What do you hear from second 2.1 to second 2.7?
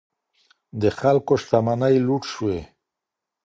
شوې.